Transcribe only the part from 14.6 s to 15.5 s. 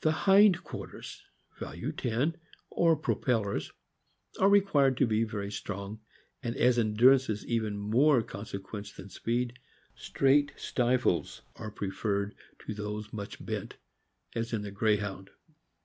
the Greyhound.